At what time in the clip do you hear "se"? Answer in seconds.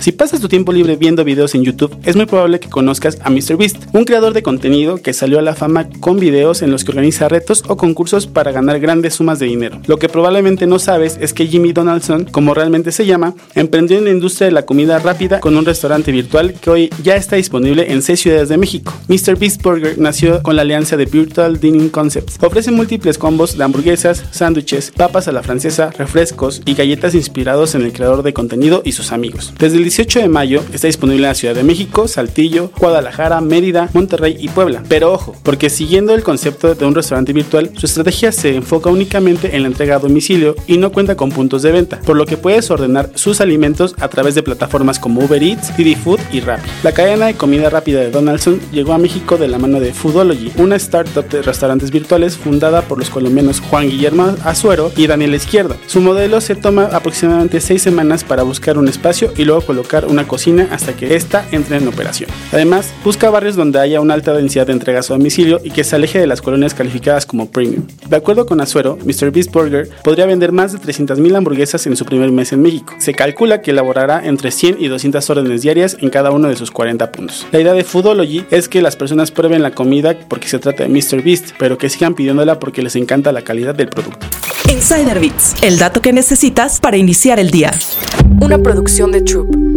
12.92-13.04, 38.30-38.54, 56.40-56.54, 65.84-65.96, 72.98-73.14, 80.48-80.58